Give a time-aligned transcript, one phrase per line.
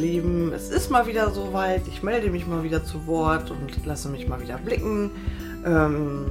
[0.00, 1.82] Lieben, es ist mal wieder soweit.
[1.86, 5.10] Ich melde mich mal wieder zu Wort und lasse mich mal wieder blicken.
[5.64, 6.26] Ähm,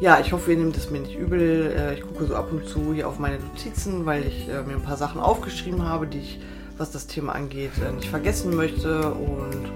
[0.00, 1.72] ja, ich hoffe, ihr nehmt es mir nicht übel.
[1.76, 4.74] Äh, ich gucke so ab und zu hier auf meine Notizen, weil ich äh, mir
[4.74, 6.40] ein paar Sachen aufgeschrieben habe, die ich,
[6.76, 9.70] was das Thema angeht, äh, nicht vergessen möchte und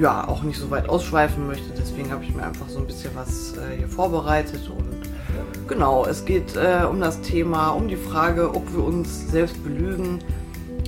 [0.00, 1.70] ja, auch nicht so weit ausschweifen möchte.
[1.76, 4.92] Deswegen habe ich mir einfach so ein bisschen was äh, hier vorbereitet und
[5.68, 10.18] genau, es geht äh, um das Thema, um die Frage, ob wir uns selbst belügen.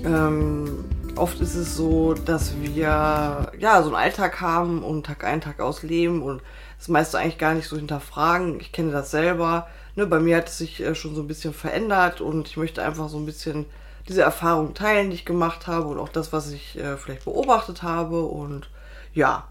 [0.05, 0.84] Ähm,
[1.17, 5.61] oft ist es so, dass wir ja so einen Alltag haben und Tag ein, Tag
[5.61, 6.43] aus leben und
[6.79, 8.61] das meiste eigentlich gar nicht so hinterfragen.
[8.61, 9.69] Ich kenne das selber.
[9.97, 12.83] Ne, bei mir hat es sich äh, schon so ein bisschen verändert und ich möchte
[12.83, 13.67] einfach so ein bisschen
[14.09, 17.83] diese Erfahrung teilen, die ich gemacht habe und auch das, was ich äh, vielleicht beobachtet
[17.83, 18.25] habe.
[18.25, 18.69] Und
[19.15, 19.49] ja,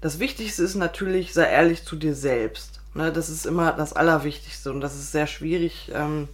[0.00, 2.80] das Wichtigste ist natürlich, sei ehrlich zu dir selbst.
[2.94, 5.90] Ne, das ist immer das Allerwichtigste und das ist sehr schwierig.
[5.94, 6.28] Ähm,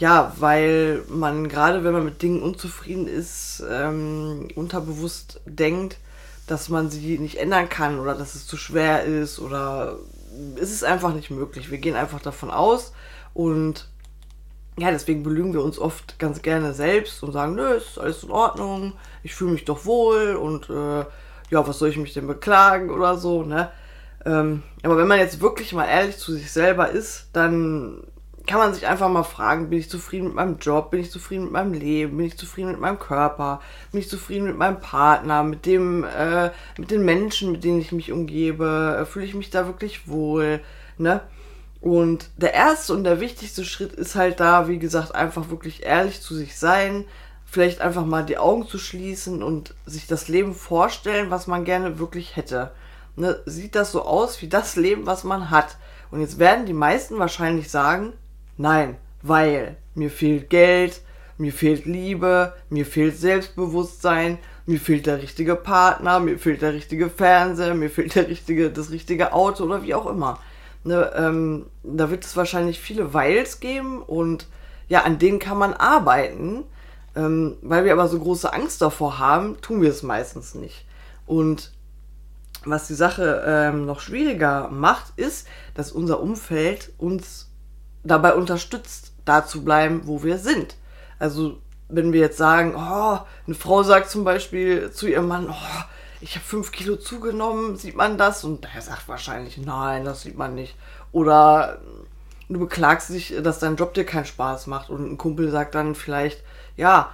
[0.00, 5.98] ja, weil man gerade, wenn man mit Dingen unzufrieden ist, ähm, unterbewusst denkt,
[6.46, 9.98] dass man sie nicht ändern kann oder dass es zu schwer ist oder
[10.56, 11.70] es ist einfach nicht möglich.
[11.70, 12.94] Wir gehen einfach davon aus
[13.34, 13.88] und
[14.78, 18.30] ja, deswegen belügen wir uns oft ganz gerne selbst und sagen, nö, ist alles in
[18.30, 21.04] Ordnung, ich fühle mich doch wohl und äh,
[21.50, 23.70] ja, was soll ich mich denn beklagen oder so, ne?
[24.24, 28.02] Ähm, aber wenn man jetzt wirklich mal ehrlich zu sich selber ist, dann
[28.46, 31.44] kann man sich einfach mal fragen, bin ich zufrieden mit meinem Job, bin ich zufrieden
[31.44, 33.60] mit meinem Leben, bin ich zufrieden mit meinem Körper,
[33.92, 37.92] bin ich zufrieden mit meinem Partner, mit dem, äh, mit den Menschen, mit denen ich
[37.92, 40.60] mich umgebe, äh, fühle ich mich da wirklich wohl,
[40.98, 41.20] ne?
[41.80, 46.20] Und der erste und der wichtigste Schritt ist halt da, wie gesagt, einfach wirklich ehrlich
[46.20, 47.06] zu sich sein,
[47.46, 51.98] vielleicht einfach mal die Augen zu schließen und sich das Leben vorstellen, was man gerne
[51.98, 52.72] wirklich hätte.
[53.16, 53.40] Ne?
[53.46, 55.78] Sieht das so aus wie das Leben, was man hat?
[56.10, 58.12] Und jetzt werden die meisten wahrscheinlich sagen,
[58.60, 61.00] Nein, weil mir fehlt Geld,
[61.38, 67.08] mir fehlt Liebe, mir fehlt Selbstbewusstsein, mir fehlt der richtige Partner, mir fehlt der richtige
[67.08, 70.38] Fernseher, mir fehlt der richtige, das richtige Auto oder wie auch immer.
[70.84, 74.46] Ne, ähm, da wird es wahrscheinlich viele Weils geben und
[74.88, 76.64] ja, an denen kann man arbeiten.
[77.16, 80.84] Ähm, weil wir aber so große Angst davor haben, tun wir es meistens nicht.
[81.24, 81.72] Und
[82.66, 87.49] was die Sache ähm, noch schwieriger macht, ist, dass unser Umfeld uns
[88.02, 90.76] dabei unterstützt, da zu bleiben, wo wir sind.
[91.18, 95.82] Also wenn wir jetzt sagen, oh, eine Frau sagt zum Beispiel zu ihrem Mann, oh,
[96.20, 98.44] ich habe fünf Kilo zugenommen, sieht man das?
[98.44, 100.74] Und er sagt wahrscheinlich, nein, das sieht man nicht.
[101.12, 101.80] Oder
[102.48, 105.94] du beklagst dich, dass dein Job dir keinen Spaß macht und ein Kumpel sagt dann
[105.94, 106.42] vielleicht,
[106.76, 107.10] ja,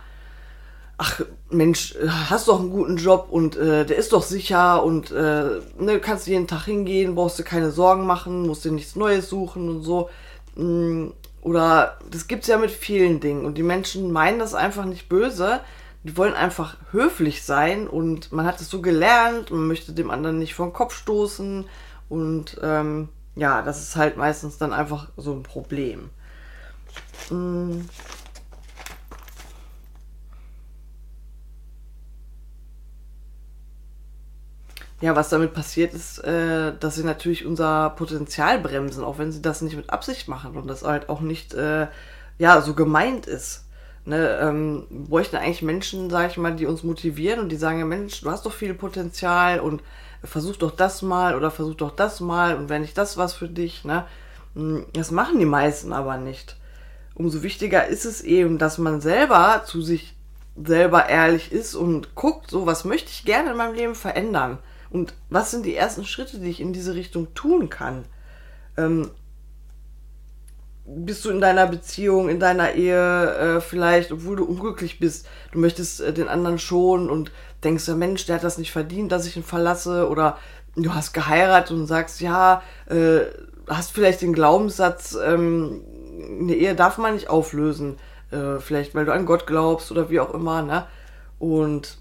[0.99, 1.21] ach
[1.51, 1.95] Mensch,
[2.31, 6.27] hast doch einen guten Job und äh, der ist doch sicher und äh, ne, kannst
[6.27, 10.09] jeden Tag hingehen, brauchst dir keine Sorgen machen, musst dir nichts Neues suchen und so.
[10.56, 11.09] Mm,
[11.43, 13.44] oder das gibt es ja mit vielen Dingen.
[13.44, 15.61] Und die Menschen meinen das einfach nicht böse.
[16.03, 20.39] Die wollen einfach höflich sein und man hat es so gelernt, man möchte dem anderen
[20.39, 21.66] nicht den Kopf stoßen.
[22.09, 26.11] Und ähm, ja, das ist halt meistens dann einfach so ein Problem.
[27.31, 27.81] Mm.
[35.03, 39.43] Ja, was damit passiert ist, äh, dass sie natürlich unser Potenzial bremsen, auch wenn sie
[39.43, 41.89] das nicht mit Absicht machen und das halt auch nicht äh,
[42.39, 43.65] ja so gemeint ist.
[44.07, 47.84] Ne, ähm, bräuchten eigentlich Menschen, sag ich mal, die uns motivieren und die sagen, ja
[47.84, 49.83] Mensch, du hast doch viel Potenzial und
[50.23, 53.49] versuch doch das mal oder versuch doch das mal und wenn nicht das was für
[53.49, 54.07] dich, ne?
[54.55, 56.57] Hm, das machen die meisten aber nicht.
[57.15, 60.15] Umso wichtiger ist es eben, dass man selber zu sich
[60.57, 64.59] selber ehrlich ist und guckt, so was möchte ich gerne in meinem Leben verändern
[64.91, 68.05] und was sind die ersten Schritte, die ich in diese Richtung tun kann?
[68.77, 69.11] Ähm,
[70.87, 75.59] bist du in deiner Beziehung, in deiner Ehe äh, vielleicht, obwohl du unglücklich bist, du
[75.59, 77.33] möchtest äh, den anderen schonen und
[77.65, 80.39] denkst, der Mensch, der hat das nicht verdient, dass ich ihn verlasse oder
[80.77, 83.21] du hast geheiratet und sagst, ja, äh,
[83.66, 85.83] hast vielleicht den Glaubenssatz, ähm,
[86.41, 87.99] eine Ehe darf man nicht auflösen,
[88.31, 90.87] äh, vielleicht weil du an Gott glaubst oder wie auch immer, ne?
[91.39, 91.99] Und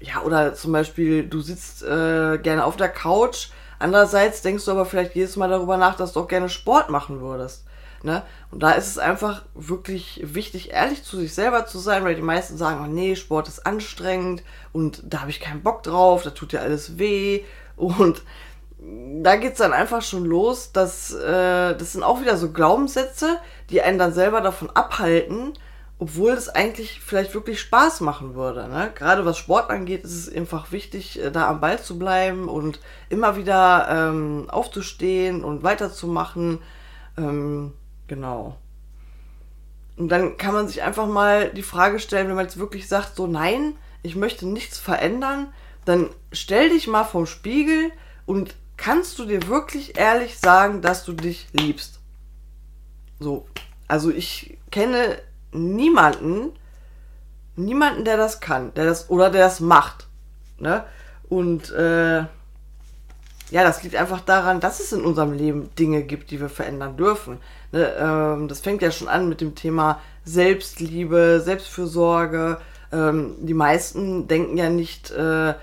[0.00, 3.48] ja, oder zum Beispiel, du sitzt äh, gerne auf der Couch,
[3.78, 7.20] andererseits denkst du aber vielleicht jedes Mal darüber nach, dass du auch gerne Sport machen
[7.20, 7.64] würdest.
[8.02, 8.22] Ne?
[8.50, 12.20] Und da ist es einfach wirklich wichtig, ehrlich zu sich selber zu sein, weil die
[12.20, 14.42] meisten sagen, oh nee, Sport ist anstrengend
[14.72, 17.44] und da habe ich keinen Bock drauf, da tut ja alles weh.
[17.76, 18.22] Und
[19.22, 23.38] da geht es dann einfach schon los, dass äh, das sind auch wieder so Glaubenssätze,
[23.70, 25.54] die einen dann selber davon abhalten,
[25.98, 28.68] obwohl es eigentlich vielleicht wirklich Spaß machen würde.
[28.68, 28.90] Ne?
[28.94, 32.80] Gerade was Sport angeht, ist es einfach wichtig, äh, da am Ball zu bleiben und
[33.08, 36.58] immer wieder ähm, aufzustehen und weiterzumachen.
[37.16, 37.72] Ähm,
[38.08, 38.56] genau.
[39.96, 43.14] Und dann kann man sich einfach mal die Frage stellen, wenn man jetzt wirklich sagt,
[43.14, 45.52] so nein, ich möchte nichts verändern,
[45.84, 47.92] dann stell dich mal vom Spiegel
[48.26, 52.00] und kannst du dir wirklich ehrlich sagen, dass du dich liebst.
[53.20, 53.46] So,
[53.86, 55.18] also ich kenne
[55.54, 56.52] niemanden,
[57.56, 60.06] niemanden, der das kann, der das oder der das macht.
[60.58, 60.84] Ne?
[61.28, 62.24] Und äh,
[63.50, 66.96] ja, das liegt einfach daran, dass es in unserem Leben Dinge gibt, die wir verändern
[66.96, 67.38] dürfen.
[67.72, 67.92] Ne?
[67.98, 72.58] Ähm, das fängt ja schon an mit dem Thema Selbstliebe, Selbstfürsorge.
[72.92, 75.54] Ähm, die meisten denken ja nicht, äh,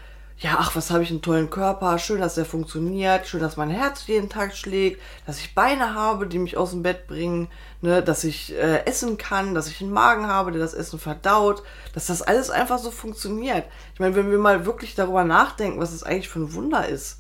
[0.42, 3.70] ja, ach, was habe ich einen tollen Körper, schön, dass der funktioniert, schön, dass mein
[3.70, 7.48] Herz jeden Tag schlägt, dass ich Beine habe, die mich aus dem Bett bringen,
[7.82, 11.62] ne, dass ich äh, essen kann, dass ich einen Magen habe, der das Essen verdaut,
[11.94, 13.66] dass das alles einfach so funktioniert.
[13.94, 17.20] Ich meine, wenn wir mal wirklich darüber nachdenken, was es eigentlich für ein Wunder ist,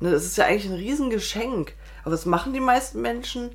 [0.00, 1.74] ne, das ist ja eigentlich ein Riesengeschenk.
[2.04, 3.50] Aber was machen die meisten Menschen?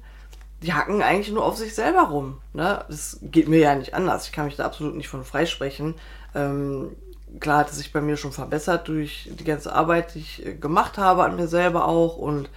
[0.62, 2.40] Die hacken eigentlich nur auf sich selber rum.
[2.54, 2.84] Ne?
[2.88, 4.25] Das geht mir ja nicht anders.
[4.25, 5.96] Ich kann mich da absolut nicht von freisprechen.
[6.34, 6.96] Ähm,
[7.39, 10.53] klar hat es sich bei mir schon verbessert durch die ganze Arbeit, die ich äh,
[10.56, 12.18] gemacht habe an mir selber auch.
[12.18, 12.50] Und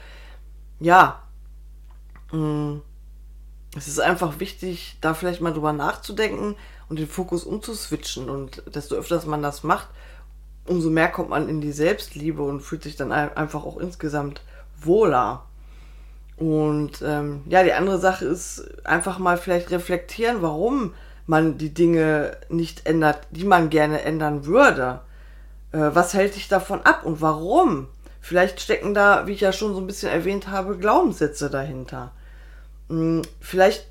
[0.78, 1.22] ja,
[2.32, 2.76] mm,
[3.76, 6.56] es ist einfach wichtig, da vielleicht mal drüber nachzudenken
[6.88, 8.28] und den Fokus umzuswitchen.
[8.28, 9.88] Und desto öfters man das macht,
[10.66, 14.42] umso mehr kommt man in die Selbstliebe und fühlt sich dann einfach auch insgesamt
[14.80, 15.44] wohler.
[16.36, 20.94] Und ähm, ja, die andere Sache ist einfach mal vielleicht reflektieren, warum
[21.30, 25.00] man die Dinge nicht ändert, die man gerne ändern würde.
[25.70, 27.86] Äh, was hält dich davon ab und warum?
[28.20, 32.10] Vielleicht stecken da, wie ich ja schon so ein bisschen erwähnt habe, Glaubenssätze dahinter.
[32.88, 33.86] Hm, vielleicht,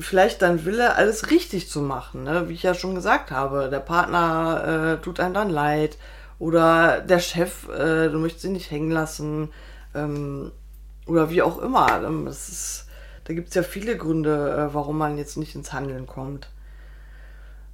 [0.00, 2.48] vielleicht dein Wille, alles richtig zu machen, ne?
[2.48, 3.68] wie ich ja schon gesagt habe.
[3.70, 5.96] Der Partner äh, tut einem dann leid
[6.40, 9.50] oder der Chef, äh, du möchtest ihn nicht hängen lassen
[9.94, 10.50] ähm,
[11.06, 12.02] oder wie auch immer.
[12.02, 12.89] Ähm, das ist,
[13.30, 16.50] da gibt es ja viele Gründe, äh, warum man jetzt nicht ins Handeln kommt.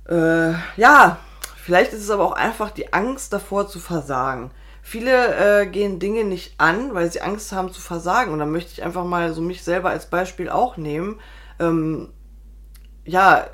[0.06, 1.16] Äh, ja,
[1.56, 4.50] vielleicht ist es aber auch einfach die Angst davor zu versagen.
[4.82, 8.34] Viele äh, gehen Dinge nicht an, weil sie Angst haben zu versagen.
[8.34, 11.20] Und da möchte ich einfach mal so mich selber als Beispiel auch nehmen.
[11.58, 12.10] Ähm,
[13.06, 13.46] ja,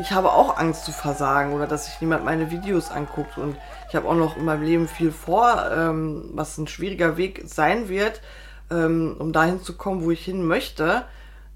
[0.00, 3.36] ich habe auch Angst zu versagen oder dass sich niemand meine Videos anguckt.
[3.36, 3.58] Und
[3.90, 7.90] ich habe auch noch in meinem Leben viel vor, ähm, was ein schwieriger Weg sein
[7.90, 8.22] wird
[8.72, 11.04] ähm, um dahin zu kommen, wo ich hin möchte.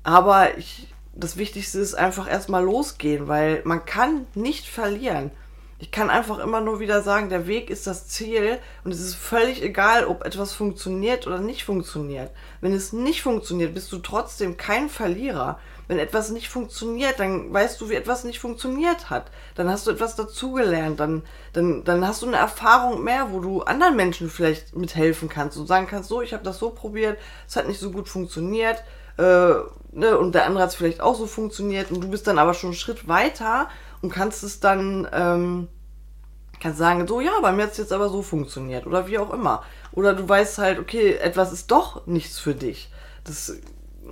[0.03, 5.31] Aber ich, das Wichtigste ist einfach erstmal losgehen, weil man kann nicht verlieren.
[5.79, 9.15] Ich kann einfach immer nur wieder sagen, der Weg ist das Ziel und es ist
[9.15, 12.31] völlig egal, ob etwas funktioniert oder nicht funktioniert.
[12.63, 15.59] Wenn es nicht funktioniert, bist du trotzdem kein Verlierer.
[15.87, 19.31] Wenn etwas nicht funktioniert, dann weißt du, wie etwas nicht funktioniert hat.
[19.55, 23.61] Dann hast du etwas dazugelernt, dann, dann, dann hast du eine Erfahrung mehr, wo du
[23.63, 27.55] anderen Menschen vielleicht mithelfen kannst und sagen kannst, so, ich habe das so probiert, es
[27.55, 28.83] hat nicht so gut funktioniert.
[29.19, 29.55] Äh,
[29.93, 32.55] ne, und der andere hat es vielleicht auch so funktioniert und du bist dann aber
[32.55, 33.69] schon einen Schritt weiter
[34.03, 35.69] und kannst es dann, ähm,
[36.61, 39.33] kannst sagen, so, ja, bei mir hat es jetzt aber so funktioniert oder wie auch
[39.33, 39.63] immer.
[39.93, 42.91] Oder du weißt halt, okay, etwas ist doch nichts für dich.
[43.25, 43.55] Das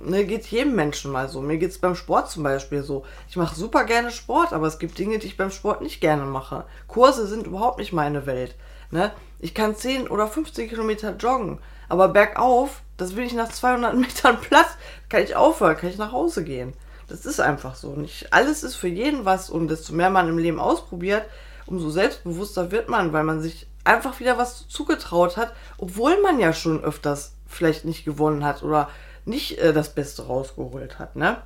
[0.03, 1.41] ne, geht jedem Menschen mal so.
[1.41, 3.05] Mir geht es beim Sport zum Beispiel so.
[3.29, 6.25] Ich mache super gerne Sport, aber es gibt Dinge, die ich beim Sport nicht gerne
[6.25, 6.65] mache.
[6.87, 8.55] Kurse sind überhaupt nicht meine Welt.
[8.91, 9.11] Ne?
[9.39, 14.39] Ich kann 10 oder 15 Kilometer joggen, aber bergauf, das will ich nach 200 Metern
[14.39, 14.69] Platz,
[15.09, 16.73] kann ich aufhören, kann ich nach Hause gehen.
[17.07, 17.95] Das ist einfach so.
[17.95, 21.23] Nicht alles ist für jeden was und desto mehr man im Leben ausprobiert,
[21.65, 26.53] umso selbstbewusster wird man, weil man sich einfach wieder was zugetraut hat, obwohl man ja
[26.53, 28.89] schon öfters vielleicht nicht gewonnen hat oder
[29.25, 31.37] nicht äh, das Beste rausgeholt hat, ne?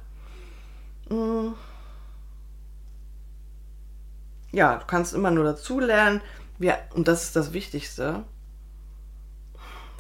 [1.10, 1.54] Mm.
[4.52, 6.22] Ja, du kannst immer nur dazulernen.
[6.60, 8.24] Ja, und das ist das Wichtigste.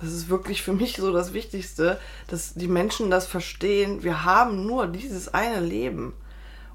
[0.02, 4.04] Das ist wirklich für mich so das Wichtigste, dass die Menschen das verstehen.
[4.04, 6.14] Wir haben nur dieses eine Leben.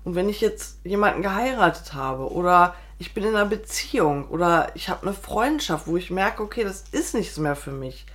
[0.04, 4.88] Und wenn ich jetzt jemanden geheiratet habe oder ich bin in einer Beziehung oder ich
[4.88, 8.06] habe eine Freundschaft, wo ich merke, okay, das ist nichts mehr für mich,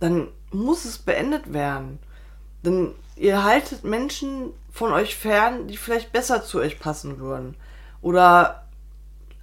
[0.00, 1.98] dann muss es beendet werden.
[2.64, 7.56] Denn ihr haltet Menschen von euch fern, die vielleicht besser zu euch passen würden.
[8.02, 8.64] Oder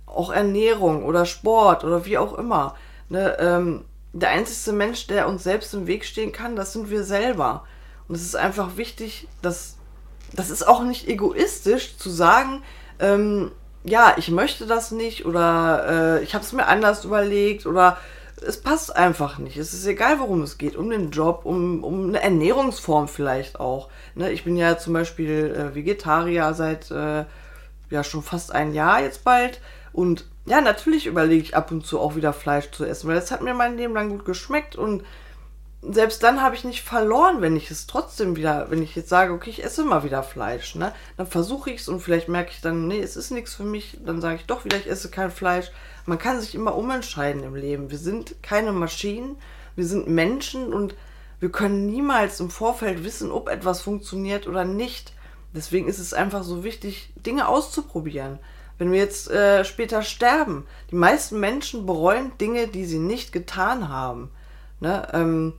[0.06, 2.76] auch Ernährung oder Sport oder wie auch immer.
[3.10, 3.86] Ne, ähm,
[4.22, 7.66] der einzige Mensch, der uns selbst im Weg stehen kann, das sind wir selber.
[8.08, 9.78] Und es ist einfach wichtig, dass
[10.34, 12.64] das ist auch nicht egoistisch zu sagen,
[13.00, 13.52] ähm,
[13.84, 17.98] ja, ich möchte das nicht oder äh, ich habe es mir anders überlegt oder
[18.46, 19.58] es passt einfach nicht.
[19.58, 20.76] Es ist egal, worum es geht.
[20.76, 23.90] Um den Job, um, um eine Ernährungsform vielleicht auch.
[24.16, 24.32] Ne?
[24.32, 27.26] Ich bin ja zum Beispiel äh, Vegetarier seit äh,
[27.90, 29.62] ja schon fast ein Jahr jetzt bald.
[29.94, 33.32] Und ja, natürlich überlege ich ab und zu auch wieder Fleisch zu essen, weil das
[33.32, 35.04] hat mir mein Leben lang gut geschmeckt und
[35.82, 39.34] selbst dann habe ich nicht verloren, wenn ich es trotzdem wieder, wenn ich jetzt sage,
[39.34, 40.94] okay, ich esse mal wieder Fleisch, ne?
[41.18, 43.98] Dann versuche ich es und vielleicht merke ich dann, nee, es ist nichts für mich,
[44.04, 45.72] dann sage ich doch wieder, ich esse kein Fleisch.
[46.06, 47.92] Man kann sich immer umentscheiden im Leben.
[47.92, 49.38] Wir sind keine Maschinen,
[49.76, 50.96] wir sind Menschen und
[51.40, 55.14] wir können niemals im Vorfeld wissen, ob etwas funktioniert oder nicht.
[55.54, 58.40] Deswegen ist es einfach so wichtig, Dinge auszuprobieren.
[58.78, 63.90] Wenn wir jetzt äh, später sterben, die meisten Menschen bereuen Dinge, die sie nicht getan
[63.90, 64.32] haben.
[64.80, 65.08] Ne?
[65.14, 65.54] Ähm,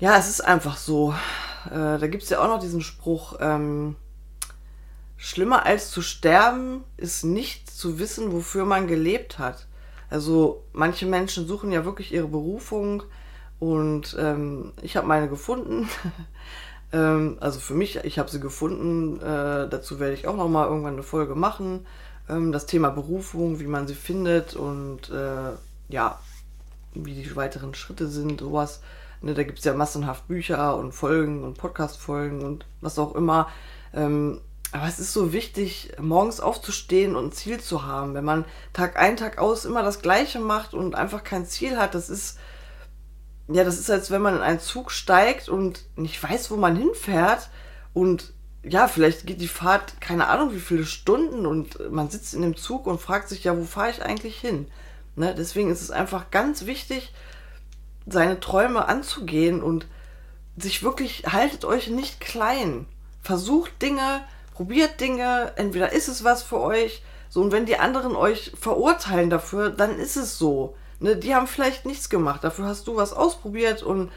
[0.00, 1.14] ja, es ist einfach so.
[1.66, 3.96] Äh, da gibt es ja auch noch diesen Spruch, ähm,
[5.16, 9.66] schlimmer als zu sterben ist nicht zu wissen, wofür man gelebt hat.
[10.10, 13.02] Also manche Menschen suchen ja wirklich ihre Berufung
[13.58, 15.88] und ähm, ich habe meine gefunden.
[16.92, 19.20] ähm, also für mich, ich habe sie gefunden.
[19.20, 21.86] Äh, dazu werde ich auch noch mal irgendwann eine Folge machen.
[22.28, 25.52] Ähm, das Thema Berufung, wie man sie findet und äh,
[25.88, 26.18] ja,
[26.94, 28.80] wie die weiteren Schritte sind, sowas.
[29.20, 33.48] Ne, da gibt es ja massenhaft Bücher und Folgen und Podcast-Folgen und was auch immer.
[33.92, 34.40] Ähm,
[34.70, 38.14] aber es ist so wichtig, morgens aufzustehen und ein Ziel zu haben.
[38.14, 41.94] Wenn man Tag ein, Tag aus immer das Gleiche macht und einfach kein Ziel hat,
[41.94, 42.38] das ist,
[43.48, 46.76] ja, das ist, als wenn man in einen Zug steigt und nicht weiß, wo man
[46.76, 47.48] hinfährt
[47.94, 52.42] und ja, vielleicht geht die Fahrt keine Ahnung wie viele Stunden und man sitzt in
[52.42, 54.66] dem Zug und fragt sich, ja, wo fahre ich eigentlich hin?
[55.16, 55.34] Ne?
[55.34, 57.12] Deswegen ist es einfach ganz wichtig,
[58.06, 59.86] seine Träume anzugehen und
[60.56, 62.86] sich wirklich, haltet euch nicht klein.
[63.22, 64.22] Versucht Dinge,
[64.54, 69.30] probiert Dinge, entweder ist es was für euch, so und wenn die anderen euch verurteilen
[69.30, 70.76] dafür, dann ist es so.
[71.00, 74.10] Ne, die haben vielleicht nichts gemacht, dafür hast du was ausprobiert und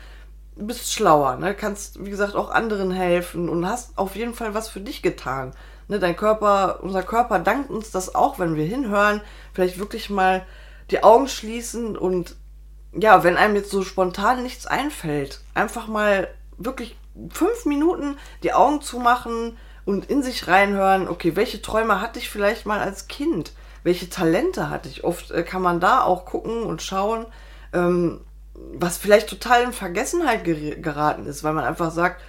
[0.55, 1.53] bist schlauer, ne?
[1.53, 5.53] kannst, wie gesagt, auch anderen helfen und hast auf jeden Fall was für dich getan.
[5.88, 9.21] Ne, dein Körper, unser Körper dankt uns das auch, wenn wir hinhören,
[9.53, 10.45] vielleicht wirklich mal
[10.89, 12.35] die Augen schließen und
[12.93, 16.97] ja, wenn einem jetzt so spontan nichts einfällt, einfach mal wirklich
[17.29, 22.65] fünf Minuten die Augen zumachen und in sich reinhören, okay, welche Träume hatte ich vielleicht
[22.65, 23.53] mal als Kind?
[23.83, 25.03] Welche Talente hatte ich?
[25.03, 27.25] Oft äh, kann man da auch gucken und schauen,
[27.73, 28.21] ähm,
[28.73, 32.21] was vielleicht total in Vergessenheit ger geraten ist, weil man einfach sagt,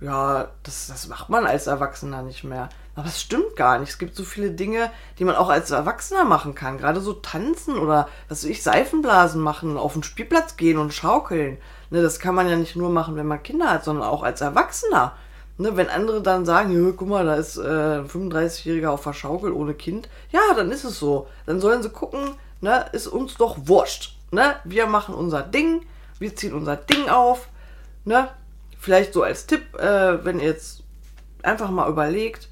[0.00, 2.68] ja, das, das macht man als Erwachsener nicht mehr.
[2.94, 3.90] Aber es stimmt gar nicht.
[3.90, 6.76] Es gibt so viele Dinge, die man auch als Erwachsener machen kann.
[6.76, 11.58] Gerade so tanzen oder, was weiß ich, Seifenblasen machen, auf den Spielplatz gehen und schaukeln.
[11.90, 14.40] Ne, das kann man ja nicht nur machen, wenn man Kinder hat, sondern auch als
[14.40, 15.16] Erwachsener.
[15.58, 19.52] Ne, wenn andere dann sagen, guck mal, da ist äh, ein 35-Jähriger auf der Schaukel
[19.52, 20.08] ohne Kind.
[20.30, 21.28] Ja, dann ist es so.
[21.46, 24.16] Dann sollen sie gucken, ne, ist uns doch wurscht.
[24.30, 24.56] Ne?
[24.64, 25.82] Wir machen unser Ding,
[26.18, 27.48] wir ziehen unser Ding auf.
[28.04, 28.28] Ne?
[28.78, 30.82] Vielleicht so als Tipp, äh, wenn ihr jetzt
[31.42, 32.48] einfach mal überlegt,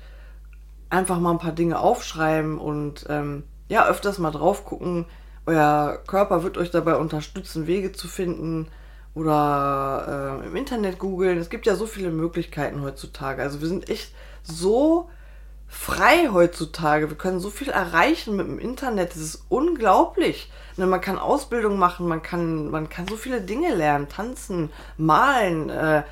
[0.90, 5.06] einfach mal ein paar Dinge aufschreiben und ähm, ja, öfters mal drauf gucken.
[5.46, 8.68] Euer Körper wird euch dabei unterstützen, Wege zu finden
[9.14, 11.38] oder äh, im Internet googeln.
[11.38, 13.42] Es gibt ja so viele Möglichkeiten heutzutage.
[13.42, 14.12] Also wir sind echt
[14.42, 15.08] so
[15.66, 17.10] frei heutzutage.
[17.10, 19.10] Wir können so viel erreichen mit dem Internet.
[19.10, 20.50] Das ist unglaublich.
[20.76, 25.68] Ne, man kann Ausbildung machen, man kann, man kann so viele Dinge lernen, tanzen, malen,
[25.70, 26.02] äh,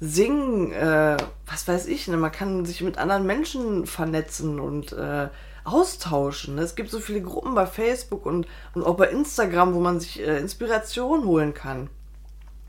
[0.00, 2.16] singen, äh, was weiß ich, ne?
[2.16, 5.28] man kann sich mit anderen Menschen vernetzen und äh,
[5.64, 6.56] austauschen.
[6.56, 6.62] Ne?
[6.62, 10.20] Es gibt so viele Gruppen bei Facebook und, und auch bei Instagram, wo man sich
[10.20, 11.88] äh, Inspiration holen kann.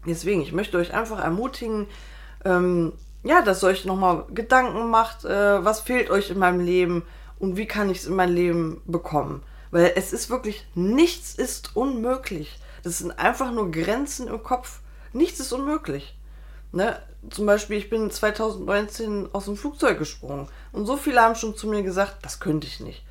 [0.08, 1.88] Deswegen, ich möchte euch einfach ermutigen,
[2.46, 7.04] ähm, ja, dass ihr euch nochmal Gedanken macht, äh, was fehlt euch in meinem Leben
[7.40, 9.44] und wie kann ich es in mein Leben bekommen.
[9.72, 12.60] Weil es ist wirklich, nichts ist unmöglich.
[12.84, 14.80] Das sind einfach nur Grenzen im Kopf.
[15.12, 16.18] Nichts ist unmöglich.
[16.72, 17.02] Ne?
[17.30, 21.68] Zum Beispiel, ich bin 2019 aus dem Flugzeug gesprungen und so viele haben schon zu
[21.68, 23.04] mir gesagt, das könnte ich nicht.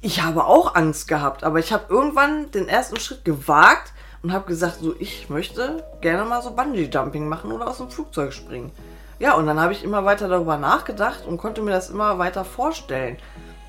[0.00, 3.92] Ich habe auch Angst gehabt, aber ich habe irgendwann den ersten Schritt gewagt
[4.26, 7.88] und habe gesagt, so ich möchte gerne mal so Bungee Jumping machen oder aus dem
[7.88, 8.72] Flugzeug springen.
[9.20, 12.44] Ja, und dann habe ich immer weiter darüber nachgedacht und konnte mir das immer weiter
[12.44, 13.18] vorstellen.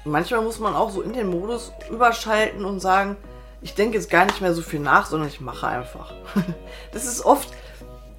[0.03, 3.17] Und manchmal muss man auch so in den Modus überschalten und sagen,
[3.61, 6.11] ich denke jetzt gar nicht mehr so viel nach, sondern ich mache einfach.
[6.91, 7.49] das ist oft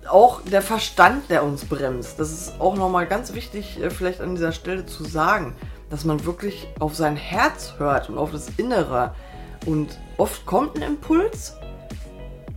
[0.08, 2.20] auch der Verstand, der uns bremst.
[2.20, 5.56] Das ist auch nochmal ganz wichtig, äh, vielleicht an dieser Stelle zu sagen,
[5.90, 9.12] dass man wirklich auf sein Herz hört und auf das Innere.
[9.66, 11.54] Und oft kommt ein Impuls.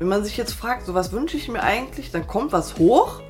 [0.02, 3.22] Wenn man sich jetzt fragt, so was wünsche ich mir eigentlich, dann kommt was hoch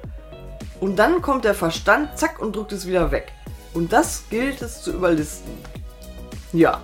[0.80, 3.34] und dann kommt der Verstand, zack, und drückt es wieder weg.
[3.74, 5.52] Und das gilt es zu überlisten.
[6.54, 6.80] Ja,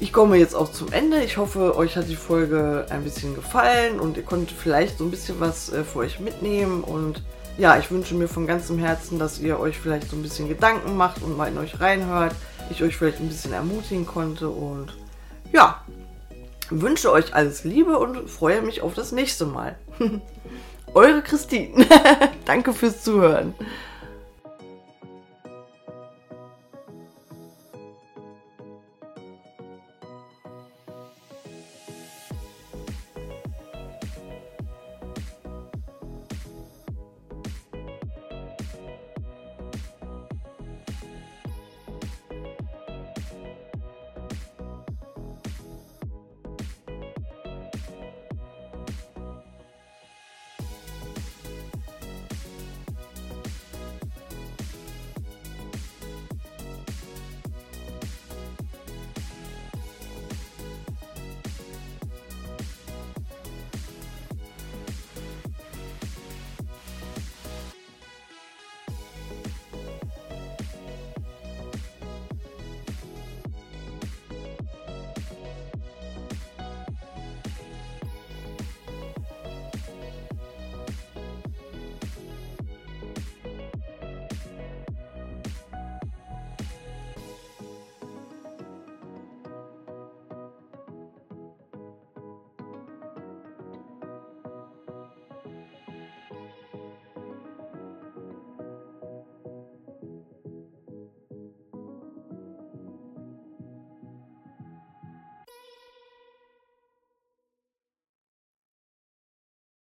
[0.00, 1.22] ich komme jetzt auch zum Ende.
[1.22, 5.12] Ich hoffe, euch hat die Folge ein bisschen gefallen und ihr konntet vielleicht so ein
[5.12, 6.82] bisschen was äh, für euch mitnehmen.
[6.82, 7.22] Und
[7.56, 10.96] ja, ich wünsche mir von ganzem Herzen, dass ihr euch vielleicht so ein bisschen Gedanken
[10.96, 12.34] macht und mal in euch reinhört.
[12.68, 14.48] Ich euch vielleicht ein bisschen ermutigen konnte.
[14.48, 14.98] Und
[15.52, 15.82] ja,
[16.70, 19.76] wünsche euch alles Liebe und freue mich auf das nächste Mal.
[20.94, 21.86] Eure Christine.
[22.44, 23.54] Danke fürs Zuhören.